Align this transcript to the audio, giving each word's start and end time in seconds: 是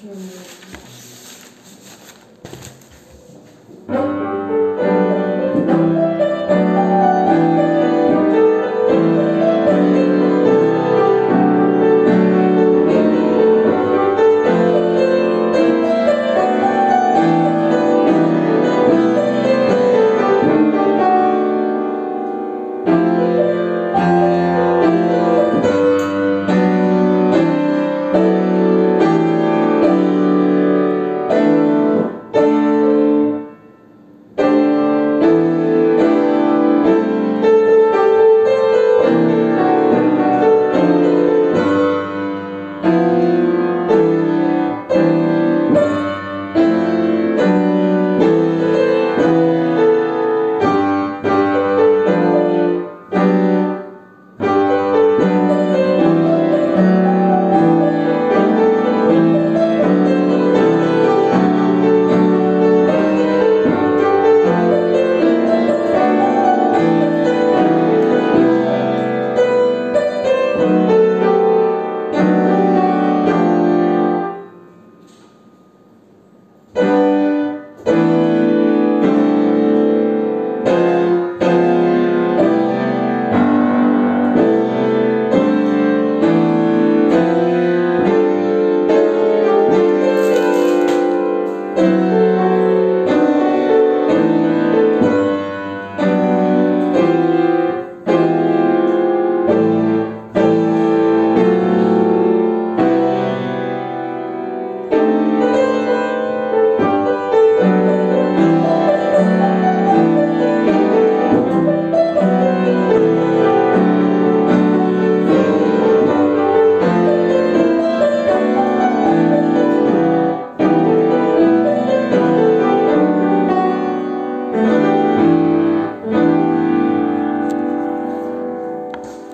是 0.00 0.99